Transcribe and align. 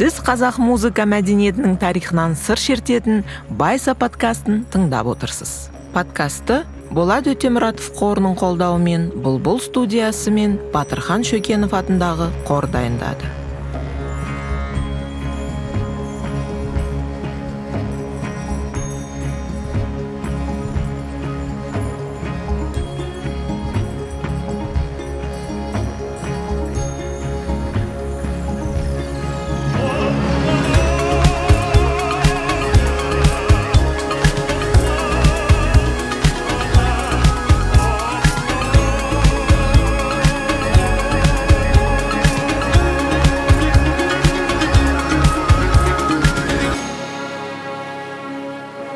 сіз 0.00 0.14
қазақ 0.24 0.56
музыка 0.64 1.04
мәдениетінің 1.04 1.74
тарихынан 1.76 2.32
сыр 2.32 2.56
шертетін 2.56 3.18
байса 3.60 3.92
подкастын 3.92 4.62
тыңдап 4.72 5.10
отырсыз. 5.12 5.68
Подкастты 5.92 6.62
болат 6.88 7.28
өтемұратов 7.28 7.90
қорының 7.98 8.38
қолдауымен 8.40 9.04
бұлбұл 9.20 9.60
студиясы 9.60 10.32
мен 10.32 10.56
батырхан 10.72 11.20
шөкенов 11.20 11.76
атындағы 11.76 12.30
қор 12.48 12.70
дайындады. 12.72 13.28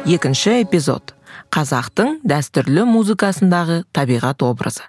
Екінші 0.04 0.60
эпизод. 0.64 1.14
Қазақтың 1.54 2.18
дәстүрлі 2.28 2.84
музыкасындағы 2.88 3.84
табиғат 3.94 4.42
образы. 4.44 4.84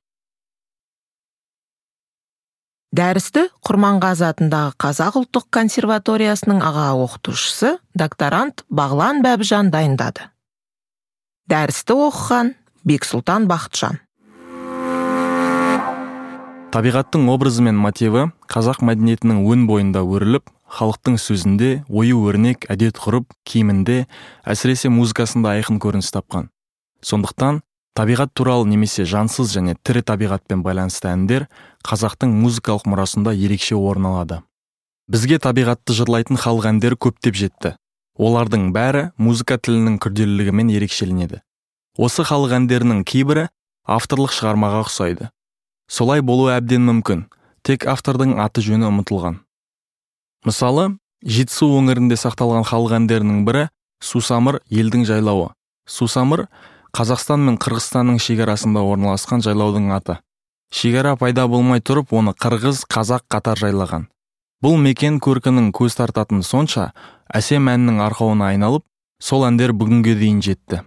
Дәрісті 2.95 3.45
құрманғазы 3.65 4.25
атындағы 4.27 4.75
қазақ 4.79 5.19
ұлттық 5.21 5.47
консерваториясының 5.55 6.61
аға 6.63 6.87
оқытушысы 7.05 7.75
докторант 7.95 8.63
бағлан 8.67 9.21
бәбіжан 9.23 9.71
дайындады. 9.71 10.29
Дәрісті 11.51 11.95
оқыған 12.07 12.53
бексұлтан 12.87 13.47
бақытжан. 13.51 14.01
Табиғаттың 16.75 17.29
образы 17.31 17.63
мен 17.63 17.79
мотиві 17.79 18.29
қазақ 18.51 18.83
мәдениетінің 18.83 19.45
өн 19.47 19.67
бойында 19.69 20.03
өріліп 20.03 20.54
халықтың 20.71 21.19
сөзінде 21.21 21.69
ою 21.89 22.23
өрнек 22.25 22.65
әдет 22.71 22.97
ғұрып 22.99 23.29
киімінде 23.45 24.05
әсіресе 24.47 24.89
музыкасында 24.89 25.55
айқын 25.59 25.77
көрініс 25.83 26.11
тапқан. 26.15 26.49
Сондықтан 27.05 27.61
табиғат 27.95 28.33
туралы 28.33 28.67
немесе 28.67 29.05
жансыз 29.05 29.53
және 29.55 29.77
тірі 29.85 30.01
табиғатпен 30.09 30.65
байланысты 30.65 31.11
әндер 31.11 31.47
қазақтың 31.85 32.33
музыкалық 32.41 32.89
мұрасында 32.89 33.35
ерекше 33.37 33.77
орын 33.77 34.09
алады. 34.11 34.41
Бізге 35.07 35.37
табиғатты 35.37 35.93
жырлайтын 35.93 36.41
халық 36.41 36.71
әндері 36.73 36.97
көптеп 36.97 37.37
жетті. 37.37 37.75
Олардың 38.17 38.71
бәрі 38.73 39.11
музыка 39.21 39.59
тілінің 39.61 39.99
күрделілігімен 40.01 40.71
ерекшеленеді. 40.73 41.43
Осы 41.95 42.25
халық 42.25 42.57
әндерінің 42.57 43.03
кейбірі 43.05 43.47
авторлық 43.85 44.33
шығармаға 44.33 44.81
ұқсайды. 44.87 45.29
Солай 45.87 46.25
болуы 46.25 46.55
әбден 46.55 46.81
мүмкін. 46.89 47.27
Тек 47.61 47.85
автордың 47.85 48.39
аты 48.41 48.65
жөні 48.65 48.89
ұмытылған. 48.89 49.44
Мысалы 50.45 50.95
жетісу 51.25 51.67
өңірінде 51.79 52.17
сақталған 52.21 52.65
халық 52.69 52.95
әндерінің 52.99 53.43
бірі 53.47 53.67
сусамыр 54.03 54.59
елдің 54.69 55.05
жайлауы. 55.09 55.49
Сусамыр 55.89 56.45
қазақстан 56.95 57.43
мен 57.47 57.57
қырғызстанның 57.61 58.19
шекарасында 58.21 58.83
орналасқан 58.85 59.43
жайлаудың 59.45 59.91
аты. 59.95 60.19
Шекара 60.71 61.15
пайда 61.17 61.47
болмай 61.47 61.81
тұрып 61.81 62.13
оны 62.13 62.33
қырғыз 62.37 62.85
қазақ 62.91 63.25
қатар 63.31 63.59
жайлаған. 63.59 64.07
Бұл 64.63 64.77
мекен 64.81 65.19
көркінің 65.19 65.71
көз 65.75 65.97
тартатын 65.99 66.41
сонша 66.43 66.91
әсем 67.29 67.69
әннің 67.69 68.01
арқауына 68.07 68.51
айналып 68.53 68.85
сол 69.21 69.45
әндер 69.47 69.73
бүгінге 69.73 70.15
дейін 70.19 70.41
жетті. 70.45 70.81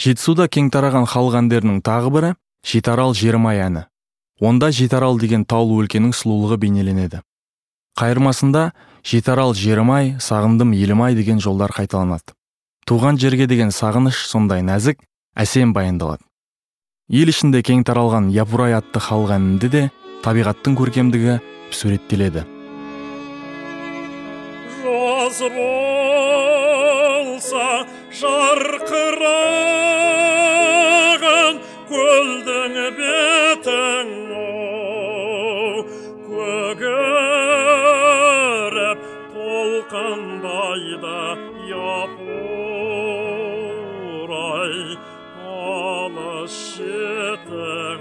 Жетісуда 0.00 0.48
кең 0.48 0.70
тараған 0.74 1.06
халық 1.08 1.38
әндерінің 1.44 1.82
тағы 1.86 2.12
бірі 2.14 2.32
жетарал 2.66 3.14
жермай 3.14 3.62
әні 3.62 3.86
онда 4.40 4.70
жетарал 4.74 5.18
деген 5.20 5.44
таулы 5.44 5.84
өлкенің 5.84 6.12
сұлулығы 6.16 6.58
бейнеленеді. 6.64 7.20
Қайырмасында 7.94 8.72
жетарал 9.06 9.54
жерім 9.54 9.90
ай 9.94 10.14
сағындым 10.18 10.72
елім 10.74 11.02
ай 11.06 11.14
деген 11.14 11.38
жолдар 11.40 11.70
қайталанады. 11.70 12.34
Туған 12.88 13.18
жерге 13.22 13.46
деген 13.46 13.70
сағыныш 13.70 14.26
сондай 14.26 14.62
нәзік 14.66 14.98
әсем 15.38 15.72
баяндалады. 15.76 16.22
Ел 17.08 17.28
ішінде 17.30 17.62
кең 17.62 17.84
таралған 17.86 18.30
япырай 18.34 18.74
атты 18.78 18.98
халық 19.04 19.30
әнінде 19.36 19.68
де 19.70 19.90
табиғаттың 20.24 20.74
көркемдігі 20.80 21.38
суреттеледі. 21.70 22.42
Жаз 24.80 25.38
болса 25.54 26.66
жарқыраған 28.20 29.14
көлдің 31.92 32.74
бетін 32.98 33.33
япырай 40.74 42.36
алыс 45.44 46.56
шетің 46.74 48.00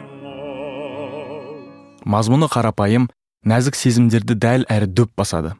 мазмұны 2.13 2.47
қарапайым 2.51 3.05
нәзік 3.47 3.75
сезімдерді 3.77 4.35
дәл 4.45 4.65
әрі 4.73 4.87
дөп 4.99 5.11
басады 5.19 5.51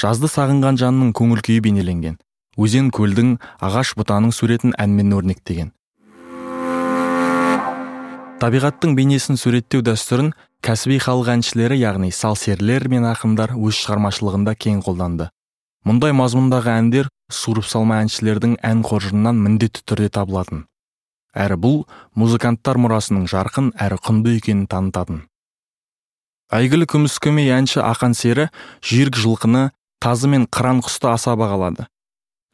жазды 0.00 0.28
сағынған 0.30 0.76
жанның 0.82 1.08
көңіл 1.18 1.40
күйі 1.46 1.60
бейнеленген 1.68 2.16
өзен 2.60 2.90
көлдің 2.94 3.28
ағаш 3.68 3.94
бұтаның 3.98 4.30
суретін 4.36 4.70
әнмен 4.84 5.10
өрнектеген 5.16 5.72
табиғаттың 8.42 8.90
бейнесін 8.98 9.38
суреттеу 9.40 9.80
дәстүрін 9.86 10.34
кәсіби 10.64 10.98
халық 11.04 11.28
әншілері 11.38 11.76
яғни 11.80 12.10
салсерлер 12.12 12.88
мен 12.92 13.04
ақындар 13.08 13.50
өз 13.56 13.74
шығармашылығында 13.84 14.52
кең 14.66 14.82
қолданды 14.84 15.30
мұндай 15.84 16.14
мазмұндағы 16.16 16.72
әндер 16.72 17.08
суырып 17.32 17.66
салма 17.68 17.98
әншілердің 18.04 18.56
ән 18.64 18.80
қоржынынан 18.86 19.36
міндетті 19.44 19.84
түрде 19.84 20.08
табылатын. 20.16 20.64
Әрі 21.36 21.58
бұл 21.60 21.78
музыканттар 22.16 22.78
мұрасының 22.80 23.26
жарқын 23.28 23.72
әрі 23.76 23.98
құнды 24.06 24.36
екенін 24.38 24.66
танытатын. 24.70 25.24
Әйгілі 26.54 26.86
көмей 26.88 27.50
әнші 27.52 27.82
ақан 27.84 28.14
сері 28.14 28.48
жүйрік 28.86 29.18
жылқыны 29.18 29.70
тазы 30.00 30.28
мен 30.28 30.46
қыран 30.46 30.80
құсты 30.84 31.10
аса 31.10 31.34
бағалады. 31.36 31.88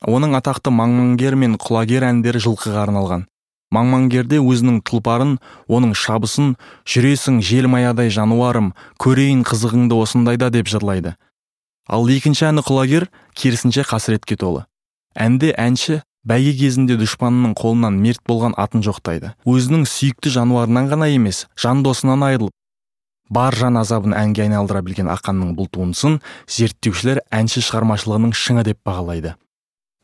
Оның 0.08 0.34
атақты 0.38 0.72
маңмаңгер 0.72 1.36
мен 1.36 1.58
құлагер 1.60 2.06
әндері 2.08 2.40
жылқыға 2.40 2.86
арналған. 2.86 3.26
Маңмаңгерде 3.70 4.40
өзінің 4.40 4.80
тұлпарын 4.88 5.36
оның 5.68 5.92
шабысын 5.94 6.54
жүресің 6.88 7.42
желмаядай 7.44 8.10
жануарым 8.10 8.72
көрейін 8.98 9.44
қызығыңды 9.46 9.98
осындайда 10.00 10.48
деп 10.50 10.72
жырлайды. 10.72 11.14
Ал 11.90 12.06
екінші 12.06 12.46
әні 12.50 12.62
құлагер 12.62 13.08
керісінше 13.34 13.82
қасіретке 13.90 14.38
толы. 14.38 14.64
Әнде 15.18 15.50
әнші 15.58 16.00
бәйге 16.22 16.54
кезінде 16.60 16.96
дұшпанының 17.00 17.56
қолынан 17.58 17.98
мерт 17.98 18.22
болған 18.28 18.54
атын 18.54 18.84
жоқтайды. 18.86 19.34
Өзінің 19.42 19.84
сүйікті 19.90 20.30
жануарынан 20.38 20.90
ғана 20.92 21.10
емес 21.10 21.48
жан 21.58 21.82
досынан 21.82 22.22
айырылып 22.28 22.54
бар 23.30 23.54
жан 23.54 23.78
азабын 23.78 24.14
әнге 24.18 24.44
айналдыра 24.46 24.82
білген 24.82 25.10
ақанның 25.10 25.54
бұл 25.58 25.70
туындысын 25.70 26.18
зерттеушілер 26.50 27.22
әнші 27.30 27.62
шығармашылығының 27.62 28.34
шыңы 28.34 28.64
деп 28.66 28.80
бағалайды. 28.86 29.36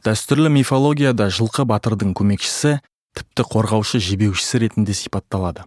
Дәстүрлі 0.07 0.53
мифологияда 0.55 1.27
жылқы 1.35 1.67
батырдың 1.67 2.15
көмекшісі 2.15 2.79
тіпті 3.19 3.47
қорғаушы 3.51 3.99
жебеушісі 3.99 4.63
ретінде 4.63 4.95
сипатталады. 4.95 5.67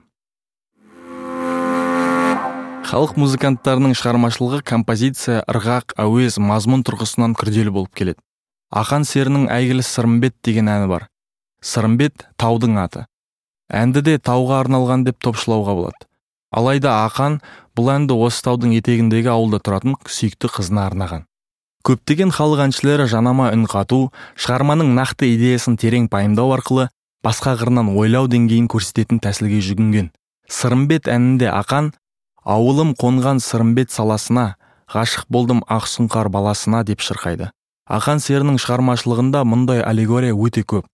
Халық 2.90 3.12
музыканттарының 3.22 3.91
шығармашылығы 3.94 4.64
композиция 4.66 5.44
ырғақ 5.52 5.94
әуез 6.02 6.40
мазмұн 6.41 6.82
тұрғысынан 6.88 7.36
күрделі 7.38 7.70
болып 7.76 7.91
келеді. 7.94 8.18
Ақан 8.74 9.06
серінің 9.06 9.46
әйгілі 9.53 9.86
сырымбет 9.86 10.34
деген 10.46 10.72
әні 10.74 10.88
бар. 10.90 11.06
Сырымбет 11.62 12.26
таудың 12.41 12.80
аты. 12.82 13.03
Әнді 13.70 14.02
де 14.08 14.16
тауға 14.18 14.64
арналған 14.64 15.06
деп 15.06 15.20
топшылауға 15.22 15.76
болады. 15.78 16.09
Алайда 16.50 16.96
ақан 17.06 17.38
бұл 17.78 17.94
әнді 17.94 18.18
осы 18.26 18.41
таудың 18.47 18.74
етегіндегі 18.80 19.30
ауылда 19.35 19.62
тұратын 19.62 19.94
сүйікті 20.09 20.50
қызына 20.58 20.88
арнаған. 20.90 21.28
Көптеген 21.85 22.34
халық 22.34 22.66
әншілері 22.66 23.06
жанама 23.12 23.52
үн 23.53 23.70
қату 23.70 24.08
шығарманың 24.34 24.96
нақты 24.97 25.30
идеясын 25.35 25.78
терең 25.78 26.09
пайымдау 26.09 26.58
арқылы 26.58 26.90
басқа 27.22 27.53
қырынан 27.62 27.94
ойлау 27.94 28.26
деңгейін 28.34 28.66
көрсететін 28.66 29.22
тәсілге 29.22 29.62
жүгінген. 29.62 30.09
Сырымбет 30.50 31.06
әнінде 31.06 31.53
ақан 31.53 31.94
ауылым 32.44 32.94
қонған 33.00 33.41
сырымбет 33.44 33.91
саласына 33.91 34.56
ғашық 34.90 35.28
болдым 35.30 35.64
ақсұңқар 35.70 36.30
баласына 36.34 36.84
деп 36.84 37.03
шырқайды. 37.06 37.50
Ақан 37.90 38.22
серінің 38.22 38.59
шығармашылығында 38.62 39.44
мұндай 39.46 39.84
аллегория 39.84 40.34
өте 40.34 40.64
көп. 40.64 40.86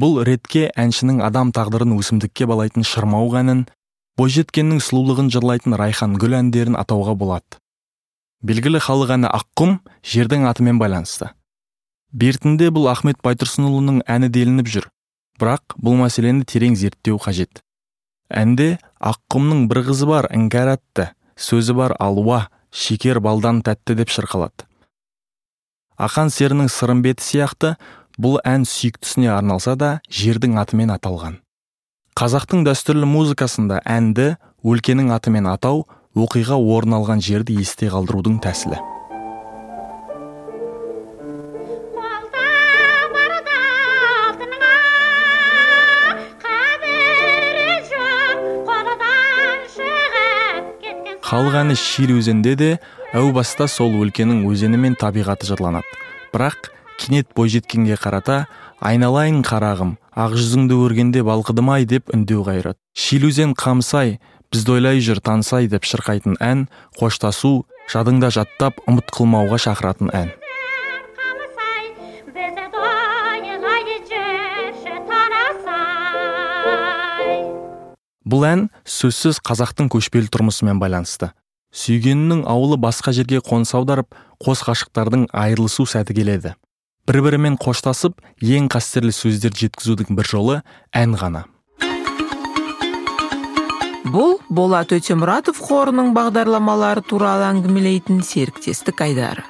Бұл 0.00 0.22
ретке 0.26 0.70
әншінің 0.76 1.22
адам 1.24 1.52
тағдырын 1.54 1.94
өсімдікке 1.96 2.48
балайтын 2.50 2.84
шырмауық 2.84 3.38
әнін 3.40 3.66
бойжеткеннің 4.18 4.80
сұлулығын 4.82 5.30
жырлайтын 5.34 5.76
райхан 5.78 6.16
гүл 6.20 6.36
әндерін 6.38 6.78
атауға 6.78 7.14
болады. 7.18 7.58
Белгілі 8.44 8.82
халық 8.84 9.14
әні 9.16 9.30
аққұм 9.32 9.78
жердің 10.04 10.44
атымен 10.50 10.80
байланысты. 10.82 11.30
Бертінде 12.12 12.68
бұл 12.74 12.90
ахмет 12.92 13.22
байтұрсынұлының 13.24 14.02
әні 14.06 14.28
делініп 14.34 14.68
жүр. 14.70 14.90
Бірақ 15.40 15.78
бұл 15.80 15.96
мәселені 15.98 16.44
терең 16.46 16.76
зерттеу 16.78 17.16
қажет. 17.18 17.62
Әнде 18.30 18.78
аққұмның 19.04 19.66
бір 19.68 19.82
қызы 19.90 20.08
бар 20.08 20.28
іңкәр 20.32 20.74
атты. 20.78 21.10
Сөзі 21.36 21.74
бар 21.76 21.92
алуа 22.00 22.46
шекер 22.72 23.20
балдан 23.20 23.60
тәтті 23.66 23.98
деп 23.98 24.12
шырқалады. 24.14 24.64
Ақан 26.00 26.32
серінің 26.32 26.70
сырымбеті 26.72 27.22
сияқты 27.22 27.74
бұл 28.18 28.38
ән 28.46 28.64
сүйіктісіне 28.66 29.28
арналса 29.34 29.76
да 29.76 29.90
жердің 30.08 30.56
атымен 30.62 30.94
аталған. 30.96 31.38
Қазақтың 32.18 32.64
дәстүрлі 32.66 33.06
музыкасында 33.10 33.82
әнді 33.84 34.34
өлкенің 34.64 35.12
атымен 35.14 35.50
атау 35.50 35.84
оқиға 36.14 36.56
орын 36.56 36.98
алған 37.00 37.22
жерді 37.22 37.58
есте 37.60 37.90
қалдырудың 37.90 38.40
тәсілі. 38.42 38.78
Халық 51.34 51.54
әні 51.58 51.74
шир 51.74 52.12
өзенде 52.14 52.52
де 52.54 52.66
әу 53.18 53.32
баста 53.34 53.66
сол 53.66 53.96
өлкенің 54.04 54.44
өзені 54.46 54.78
мен 54.78 54.92
табиғаты 54.94 55.48
жырланады. 55.48 55.88
Бірақ 56.30 56.68
кенет 57.02 57.32
бойжеткенге 57.34 57.96
қарата 57.98 58.36
айналайын 58.78 59.40
қарағым 59.42 59.96
ақ 60.14 60.36
жүзіңді 60.38 60.78
көргенде 60.78 61.24
балқыдым 61.26 61.72
ай 61.74 61.88
деп 61.90 62.14
үндеу 62.14 62.46
қайырады 62.46 62.78
шилузен 62.94 63.56
қамсай 63.58 64.20
бізді 64.54 64.76
ойлай 64.76 65.02
жүр 65.02 65.18
тансай 65.26 65.66
деп 65.66 65.82
шырқайтын 65.90 66.38
ән 66.38 66.68
қоштасу 67.00 67.64
жадыңда 67.90 68.30
жаттап 68.38 68.78
ұмыт 68.86 69.10
қылмауға 69.10 69.58
шақыратын 69.66 70.14
ән 70.14 70.30
бұл 78.24 78.44
ән 78.48 78.66
сөзсіз 78.88 79.40
қазақтың 79.44 79.90
көшпелі 79.92 80.30
тұрмысымен 80.32 80.80
байланысты. 80.80 81.30
Сүйгенінің 81.74 82.44
ауылы 82.48 82.78
басқа 82.80 83.12
жерге 83.12 83.40
қоныс 83.44 83.74
аударып 83.76 84.14
қос 84.42 84.62
ғашықтардың 84.68 85.26
айырылысу 85.32 85.86
сәті 85.90 86.14
келеді. 86.16 86.54
Бір 87.08 87.20
бірімен 87.26 87.58
қоштасып 87.60 88.22
ең 88.40 88.70
қастерлі 88.72 89.12
сөздерді 89.12 89.66
жеткізудің 89.66 90.16
бір 90.16 90.30
жолы 90.30 90.60
ән 90.94 91.18
ғана. 91.20 91.44
Бұл 94.14 94.38
болат 94.48 94.94
өтемұратов 94.94 95.58
қорының 95.64 96.14
бағдарламалары 96.16 97.02
туралы 97.08 97.48
әңгімелейтін 97.50 98.22
серіктестік 98.22 99.00
айдары. 99.04 99.44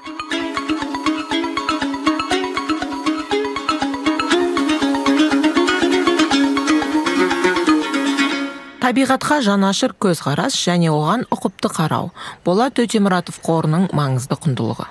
Табиғатқа 8.85 9.39
жанашыр 9.41 9.95
көзқарас 9.97 10.59
және 10.61 10.91
оған 10.93 11.23
ұқыпты 11.33 11.71
қарау. 11.73 12.11
Болат 12.45 12.77
өтемұратов 12.83 13.39
қорының 13.41 13.87
маңызды 13.97 14.37
құндылығы. 14.37 14.85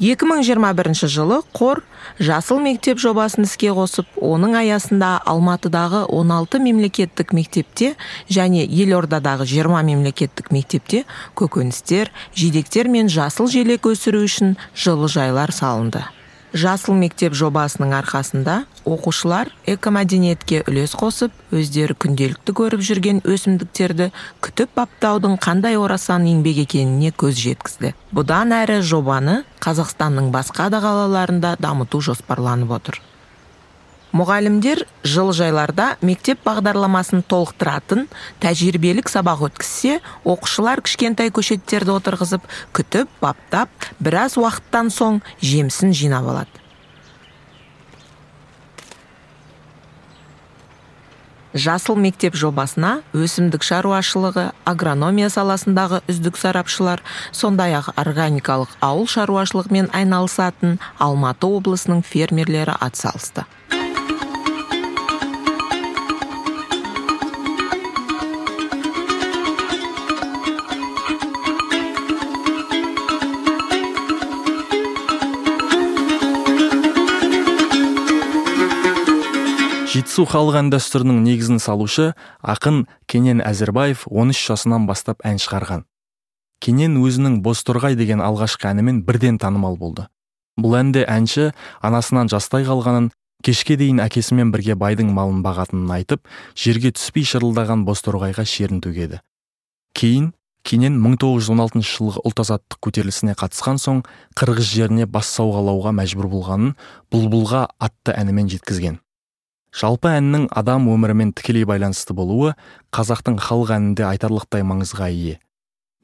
2021 0.00 1.10
жылы 1.12 1.42
қор 1.52 1.82
жасыл 2.16 2.62
мектеп 2.64 2.96
жобасын 3.02 3.44
іске 3.44 3.74
қосып 3.76 4.16
оның 4.24 4.56
аясында 4.62 5.10
алматыдағы 5.28 6.06
16 6.08 6.62
мемлекеттік 6.64 7.34
мектепте 7.36 7.90
және 8.32 8.64
елордадағы 8.64 9.44
20 9.50 9.84
мемлекеттік 9.90 10.48
мектепте 10.48 11.02
көкөністер 11.36 12.08
жидектер 12.32 12.88
мен 12.88 13.12
жасыл 13.12 13.52
желек 13.52 13.90
өсіру 13.92 14.24
үшін 14.24 14.56
жылыжайлар 14.72 15.52
салынды. 15.52 16.06
Жасыл 16.52 16.96
мектеп 16.98 17.34
жобасының 17.38 17.92
арқасында 18.00 18.64
оқушылар 18.88 19.50
экомәдениетке 19.70 20.62
үлес 20.68 20.94
қосып 20.98 21.54
өздері 21.54 21.96
күнделікті 22.00 22.54
көріп 22.60 22.82
жүрген 22.86 23.20
өсімдіктерді 23.28 24.10
күтіп 24.44 24.74
баптаудың 24.78 25.38
қандай 25.42 25.78
орасан 25.80 26.26
еңбек 26.30 26.64
екеніне 26.64 27.12
көз 27.12 27.38
жеткізді. 27.40 27.94
Бұдан 28.14 28.54
әрі 28.56 28.80
жобаны 28.82 29.42
қазақстанның 29.62 30.32
басқа 30.34 30.70
да 30.72 30.82
қалаларында 30.82 31.56
дамыту 31.60 32.00
жоспарланып 32.10 32.76
отыр. 32.80 33.00
Мұғалімдер 34.16 34.82
жылыжайларда 35.06 35.92
мектеп 36.02 36.40
бағдарламасын 36.46 37.22
толықтыратын 37.30 38.08
тәжірибелік 38.42 39.10
сабақ 39.12 39.44
өткізсе 39.50 40.00
оқушылар 40.24 40.82
кішкентай 40.86 41.30
көшеттерді 41.34 41.94
отырғызып 41.98 42.48
күтіп 42.76 43.12
баптап 43.22 43.70
біраз 44.02 44.34
уақыттан 44.40 44.90
соң 44.90 45.20
жемісін 45.42 45.94
жинап 45.94 46.26
алады. 46.32 46.60
Жасыл 51.50 51.96
мектеп 51.98 52.36
жобасына 52.38 53.00
өсімдік 53.10 53.64
шаруашылығы 53.66 54.44
агрономия 54.70 55.26
саласындағы 55.34 55.98
үздік 56.10 56.38
сарапшылар 56.38 57.02
сондай 57.34 57.74
ақ 57.74 57.90
органикалық 57.98 58.76
ауыл 58.86 59.10
шаруашылығымен 59.10 59.90
айналысатын 59.90 60.78
алматы 60.98 61.50
облысының 61.50 62.04
фермерлері 62.06 62.78
атсалысты. 62.78 63.48
Жетісу 80.00 80.24
халық 80.24 80.56
ән 80.56 80.68
дәстүрінің 80.72 81.18
негізін 81.26 81.58
салушы 81.60 82.14
ақын 82.40 82.86
кенен 83.10 83.42
әзірбаев 83.44 84.06
13 84.08 84.38
жасынан 84.48 84.86
бастап 84.88 85.20
ән 85.28 85.36
шығарған. 85.36 85.82
Кенен 86.64 86.94
өзінің 87.02 87.40
бозторғай 87.44 87.98
деген 88.00 88.22
алғашқы 88.24 88.70
әнімен 88.70 89.02
бірден 89.04 89.36
танымал 89.42 89.76
болды. 89.76 90.06
Бұл 90.56 90.78
әнде 90.78 91.02
әнші 91.04 91.50
анасынан 91.84 92.30
жастай 92.32 92.64
қалғанын 92.64 93.10
кешке 93.44 93.76
дейін 93.76 94.00
әкесімен 94.06 94.54
бірге 94.54 94.78
байдың 94.80 95.10
малын 95.12 95.42
бағатынын 95.44 95.92
айтып 95.98 96.24
жерге 96.56 96.94
түспей 96.96 97.28
шырылдаған 97.28 97.84
бозторғайға 97.84 98.46
шерін 98.48 98.80
төгеді. 98.80 99.20
Кейін 99.92 100.32
кенен 100.64 100.96
1916 100.96 101.84
жылғы 101.90 102.24
ұлт 102.24 102.40
азаттық 102.46 102.80
көтерілісіне 102.88 103.36
қатысқан 103.36 103.76
соң 103.84 104.02
қырғыз 104.40 104.72
жеріне 104.78 105.04
бас 105.04 105.28
сауғалауға 105.36 105.92
мәжбүр 106.00 106.32
болғанын 106.32 106.74
бұлбұлға 107.12 107.66
атты 107.80 108.16
әнімен 108.16 108.48
жеткізген. 108.56 109.00
Жалпы 109.76 110.10
әннің 110.12 110.48
адам 110.56 110.88
өмірімен 110.92 111.34
тікелей 111.36 111.66
байланысты 111.68 112.16
болуы 112.16 112.54
қазақтың 112.96 113.38
халық 113.44 113.74
әнінде 113.76 114.06
айтарлықтай 114.08 114.64
маңызға 114.66 115.10
ие. 115.12 115.38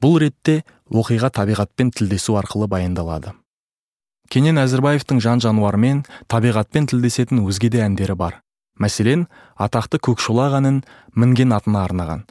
Бұл 0.01 0.19
ретте 0.21 0.61
оқиға 0.93 1.31
табиғатпен 1.33 1.91
тілдесу 1.91 2.37
арқылы 2.39 2.69
баяндалады. 2.71 3.33
Кенен 4.29 4.59
әзірбаевтың 4.61 5.21
жан 5.23 5.41
жануармен 5.43 6.05
табиғатпен 6.27 6.87
тілдесетін 6.91 7.45
өзге 7.47 7.71
де 7.73 7.83
әндері 7.83 8.15
бар. 8.15 8.41
Мәселен 8.77 9.27
атақты 9.57 9.99
көкшолақ 10.03 10.59
әнін 10.59 10.81
мінген 11.15 11.55
атына 11.55 11.85
арнаған 11.87 12.27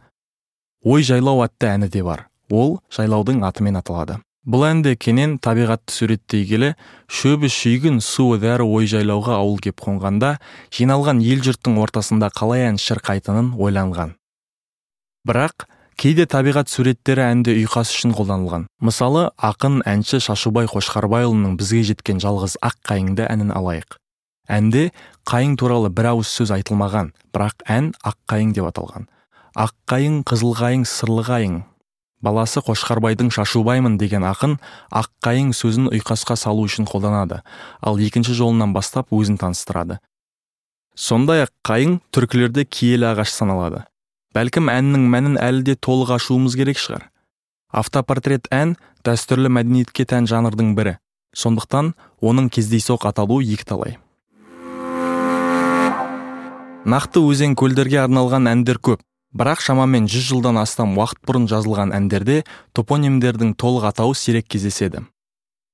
ой 0.87 1.03
жайлау 1.03 1.43
атты 1.43 1.67
әні 1.67 1.89
де 1.91 2.03
бар. 2.07 2.29
Ол 2.51 2.79
жайлаудың 2.95 3.43
атымен 3.47 3.81
аталады. 3.81 4.21
Бұл 4.47 4.63
әнде 4.69 4.95
кенен 4.95 5.37
табиғатты 5.43 5.93
суреттей 5.93 6.45
келе 6.47 6.75
шөбі 7.11 7.51
шүйгін 7.51 7.99
суы 8.05 8.39
дәрі 8.39 8.67
ой 8.67 8.87
жайлауға 8.91 9.41
ауыл 9.41 9.59
кеп 9.63 9.83
қонғанда 9.83 10.37
жиналған 10.77 11.23
ел 11.27 11.43
жұрттың 11.43 11.81
ортасында 11.83 12.31
қалай 12.31 12.69
ән 12.69 12.79
шырқайтынын 12.79 13.57
ойланған. 13.59 14.15
Бірақ 15.27 15.67
кейде 15.99 16.29
табиғат 16.31 16.71
суреттері 16.71 17.27
әнде 17.27 17.57
ұйқас 17.59 17.91
үшін 17.97 18.15
қолданылған. 18.15 18.69
Мысалы 18.79 19.29
ақын 19.35 19.81
әнші 19.83 20.23
шашубай 20.23 20.71
қошқарбайұлының 20.71 21.59
бізге 21.59 21.83
жеткен 21.91 22.23
жалғыз 22.23 22.61
ақ 22.63 22.79
қайыңды 22.87 23.27
әнін 23.27 23.51
алайық. 23.51 23.99
Әнде 24.47 24.93
қайың 25.27 25.57
туралы 25.59 25.91
бір 25.91 26.13
ауыз 26.15 26.31
сөз 26.31 26.55
айтылмаған 26.55 27.11
бірақ 27.35 27.67
ән 27.67 27.95
ақ 28.07 28.21
қайың 28.31 28.53
деп 28.55 28.71
аталған. 28.71 29.09
Ақ 29.59 29.75
қайың 29.91 30.21
қызыл 30.29 30.55
қайың 30.55 30.85
сырлы 30.87 31.25
қайың 31.27 31.65
баласы 32.27 32.61
қошқарбайдың 32.67 33.31
шашубаймын 33.31 33.97
деген 34.03 34.27
ақын 34.27 34.59
аққайың 34.91 35.53
сөзін 35.55 35.91
ұйқасқа 35.95 36.35
салу 36.41 36.67
үшін 36.67 36.89
қолданады 36.91 37.43
ал 37.81 38.01
екінші 38.03 38.35
жолынан 38.35 38.75
бастап 38.75 39.15
өзін 39.15 39.39
таныстырады. 39.39 40.01
Сондай 40.97 41.45
ақ 41.45 41.53
қайың 41.69 41.99
түркілерде 42.11 42.65
киелі 42.67 43.13
ағаш 43.13 43.31
саналады. 43.31 43.85
Бәлкім 44.35 44.71
әннің 44.73 45.05
мәнін 45.13 45.37
әлі 45.41 45.63
де 45.69 45.75
толық 45.77 46.15
ашуымыз 46.17 46.57
керек 46.59 46.81
шығар. 46.81 47.07
Автопортрет 47.71 48.49
ән 48.53 48.75
дәстүрлі 49.05 49.53
мәдениетке 49.53 50.07
тән 50.09 50.27
жанрдың 50.31 50.75
бірі. 50.77 50.97
Сондықтан 51.37 51.93
оның 52.25 52.49
кездейсоқ 52.49 53.07
аталуы 53.11 53.45
екіталай. 53.45 53.99
Нақты 56.87 57.21
өзен 57.21 57.57
көлдерге 57.59 58.01
арналған 58.05 58.49
әндер 58.49 58.81
көп. 58.81 59.01
Бірақ 59.37 59.61
шамамен 59.61 60.07
100 60.09 60.31
жылдан 60.31 60.57
астам 60.57 60.97
уақыт 60.97 61.21
бұрын 61.29 61.45
жазылған 61.51 61.93
әндерде 61.97 62.43
топонимдердің 62.73 63.53
толық 63.61 63.91
атауы 63.91 64.17
сирек 64.17 64.49
кездеседі. 64.49 65.05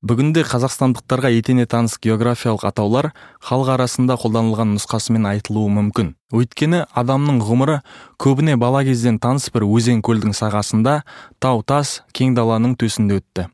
Бүгінде 0.02 0.42
қазақстандықтарға 0.42 1.30
етене 1.30 1.62
таныс 1.70 1.94
географиялық 2.02 2.64
атаулар 2.66 3.12
халық 3.38 3.68
арасында 3.76 4.16
қолданылған 4.18 4.72
нұсқасымен 4.74 5.28
айтылуы 5.30 5.70
мүмкін. 5.76 6.08
Өйткені 6.34 6.80
адамның 6.90 7.38
ғұмыры 7.46 7.76
көбіне 8.18 8.56
бала 8.58 8.82
кезден 8.82 9.20
таныс 9.22 9.46
бір 9.54 9.68
өзен 9.68 10.02
көлдің 10.02 10.34
сағасында 10.34 10.96
тау 11.38 11.62
тас 11.62 12.00
кең 12.18 12.34
даланың 12.34 12.74
төсінде 12.82 13.20
өтті. 13.22 13.46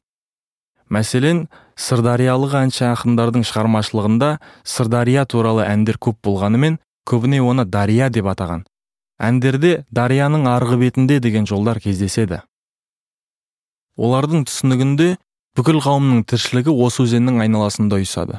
Мәселен 0.89 1.45
сырдариялық 1.77 2.57
әнші 2.63 2.89
ақындардың 2.95 3.45
шығармашылығында 3.45 4.33
сырдария 4.65 5.29
туралы 5.29 5.69
әндер 5.69 6.01
көп 6.01 6.17
болғанымен 6.25 6.81
көбіне 7.05 7.45
оны 7.45 7.69
дария 7.69 8.09
деп 8.09 8.33
атаған. 8.33 8.65
Әндерде 9.19 9.85
дарияның 9.91 10.47
арғы 10.49 10.79
бетінде 10.83 11.19
деген 11.21 11.47
жолдар 11.47 11.81
кездеседі. 11.83 12.43
Олардың 13.99 14.45
түсінігінде 14.47 15.17
бүкіл 15.59 15.81
қауымның 15.83 16.23
тіршілігі 16.31 16.75
осы 16.87 17.03
өзеннің 17.03 17.43
айналасында 17.43 17.99
ұйысады. 17.99 18.39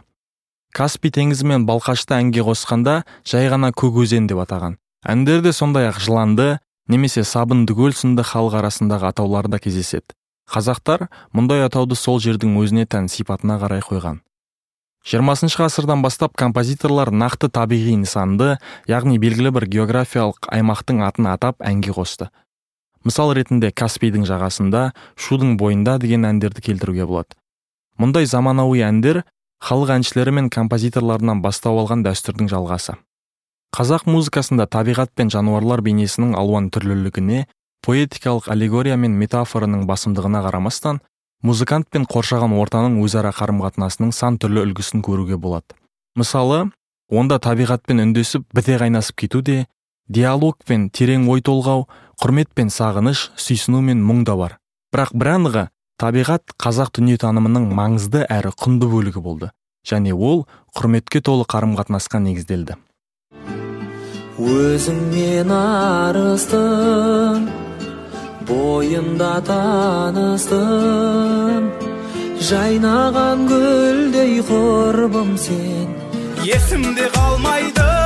Каспий 0.72 1.12
теңізі 1.12 1.50
мен 1.50 1.66
балқашты 1.68 2.16
әнге 2.16 2.46
қосқанда 2.48 3.02
жай 3.28 3.50
ғана 3.52 3.74
көк 3.76 4.00
өзен 4.06 4.30
деп 4.30 4.40
атаған. 4.46 4.78
Әндерде 5.04 5.52
сондай 5.52 5.90
ақ 5.90 6.00
жыланды 6.00 6.60
немесе 6.88 7.26
сабынды 7.28 7.76
көл 7.76 7.92
сынды 7.92 8.24
халық 8.24 8.60
арасындағы 8.62 9.10
атаулар 9.12 9.50
да 9.52 9.60
кездеседі. 9.60 10.16
Қазақтар 10.50 11.10
мұндай 11.36 11.66
атауды 11.66 11.98
сол 12.00 12.22
жердің 12.24 12.56
өзіне 12.62 12.88
тән 12.90 13.10
сипатына 13.12 13.60
қарай 13.62 13.84
қойған. 13.86 14.22
Жиырмасыншы 15.08 15.62
ғасырдан 15.62 16.04
бастап 16.04 16.36
композиторлар 16.38 17.12
нақты 17.12 17.50
табиғи 17.54 17.96
нысанды 18.04 18.58
яғни 18.90 19.20
белгілі 19.22 19.54
бір 19.56 19.66
географиялық 19.72 20.50
аймақтың 20.52 21.04
атын 21.08 21.30
атап 21.32 21.62
әнге 21.64 21.96
қосты. 21.96 22.30
Мысал 23.04 23.32
ретінде 23.34 23.72
каспийдің 23.72 24.26
жағасында 24.28 24.90
шудың 25.16 25.56
бойында 25.58 25.98
деген 26.04 26.28
әндерді 26.28 26.66
келтіруге 26.66 27.06
болады. 27.08 27.38
Мұндай 28.00 28.28
заманауи 28.28 28.84
әндер 28.84 29.24
халық 29.64 29.94
әншілері 30.00 30.36
мен 30.36 30.50
композиторларынан 30.52 31.42
бастау 31.44 31.80
алған 31.80 32.04
дәстүрдің 32.04 32.52
жалғасы. 32.52 32.98
Қазақ 33.76 34.08
музыкасында 34.10 34.66
табиғат 34.68 35.12
пен 35.16 35.30
жануарлар 35.32 35.84
бейнесінің 35.86 36.36
алуан 36.36 36.70
түрлілігіне 36.74 37.46
поэтикалық 37.86 38.50
аллегория 38.52 38.98
мен 38.98 39.16
метафораның 39.20 39.86
басымдығына 39.88 40.42
қарамастан 40.48 41.00
музыкант 41.42 41.88
пен 41.90 42.06
қоршаған 42.10 42.54
ортаның 42.60 43.00
өзара 43.04 43.32
қарым 43.36 43.62
қатынасының 43.64 44.12
сан 44.16 44.38
түрлі 44.42 44.66
үлгісін 44.68 45.04
көруге 45.06 45.38
болады. 45.40 45.78
Мысалы 46.20 46.70
онда 47.10 47.40
табиғатпен 47.40 48.04
үндесіп 48.04 48.46
біте 48.54 48.78
қайнасып 48.82 49.16
кету 49.24 49.42
де 49.42 49.68
диалог 50.08 50.58
пен 50.68 50.90
терең 50.90 51.30
ой 51.32 51.42
толғау 51.46 51.88
құрмет 52.22 52.52
пен 52.56 52.70
сағыныш 52.74 53.30
сүйсіну 53.38 53.82
мен 53.86 54.04
мұң 54.04 54.26
да 54.28 54.36
бар. 54.36 54.58
Бірақ 54.94 55.14
бір 55.14 55.32
анығы 55.38 55.66
табиғат 56.02 56.56
қазақ 56.60 56.92
дүниетанымының 56.98 57.70
маңызды 57.78 58.26
әрі 58.28 58.52
құнды 58.60 58.90
бөлігі 58.92 59.24
болды 59.24 59.52
және 59.88 60.14
ол 60.14 60.46
құрметке 60.76 61.22
толы 61.22 61.46
қарым 61.48 61.78
қатынасқа 61.80 62.20
негізделді. 62.24 62.76
Өзіңмен 64.40 65.52
арыстым 65.52 67.50
бойымда 68.50 69.34
таныстым. 69.50 70.50
Жайнаған 72.50 73.38
гүлдей 73.52 74.34
құрбым 74.50 75.32
сен. 75.38 75.88
Есімде 76.44 77.06
қалмайды. 77.16 77.99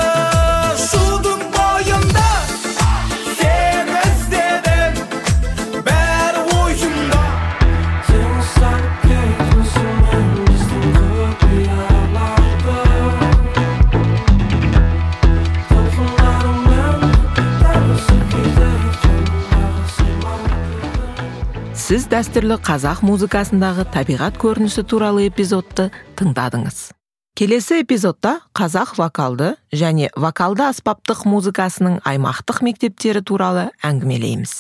Дәстүрлі 22.13 22.60
қазақ 22.62 23.00
музыкасындағы 23.08 23.88
табиғат 23.89 24.36
көрінісі 24.38 24.84
туралы 24.86 25.24
эпизодты 25.32 25.88
тыңдадыңыз. 26.20 26.91
Келесі 27.34 27.79
эпизодта 27.82 28.36
қазақ 28.53 28.91
вокалды 29.00 29.48
және 29.74 30.12
вокалды 30.13 30.62
аспаптық 30.67 31.24
музыкасының 31.25 31.96
аймақтық 32.05 32.62
мектептері 32.67 33.24
туралы 33.25 33.63
әңгімелейміз. 33.82 34.53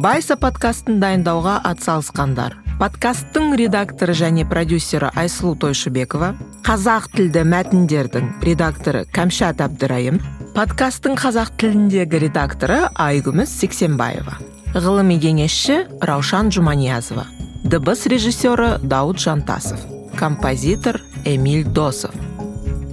Байса 0.00 0.38
подкастын 0.40 1.02
дайындауға 1.04 1.58
атсалысқандар. 1.68 2.56
Подкасттың 2.80 3.52
редакторы 3.60 4.16
және 4.16 4.48
продюсері 4.48 5.12
айсұлу 5.12 5.58
тойшыбекова 5.60 6.32
қазақ 6.64 7.12
тілді 7.12 7.44
мәтіндердің 7.44 8.38
редакторы 8.48 9.04
кәмшат 9.12 9.60
әбдірайым 9.60 10.22
подкасттың 10.52 11.14
қазақ 11.16 11.54
тіліндегі 11.60 12.18
редакторы 12.26 12.78
айгүміс 13.00 13.52
сексенбаева. 13.62 14.36
Ғылыми 14.76 15.16
кеңесші 15.20 15.78
раушан 16.04 16.50
жұманиязова. 16.52 17.24
Дыбыс 17.64 18.04
режиссері 18.12 18.76
дауд 18.84 19.20
жантасов. 19.22 19.80
Композитор 20.18 21.00
эмиль 21.24 21.64
досов. 21.64 22.12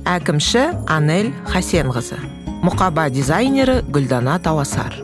Әкімші 0.08 0.70
анель 0.88 1.34
хасенқызы. 1.52 2.20
Мұқаба 2.64 3.10
дизайнері 3.12 3.82
гүлдана 3.92 4.40
тауасар 4.44 4.96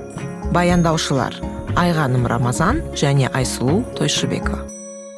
баяндаушылар 0.55 1.35
айғаным 1.75 2.27
рамазан 2.27 2.81
және 2.95 3.27
айсұлу 3.35 3.81
тойшыбекова. 3.99 4.63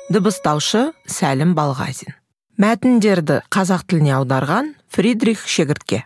Дыбыстаушы 0.10 0.88
сәлім 1.06 1.54
балғазин. 1.58 2.16
Мәтіндерді 2.58 3.44
қазақ 3.54 3.86
тіліне 3.86 4.16
аударған 4.18 4.74
фридрих 4.90 5.46
шегіртке. 5.46 6.06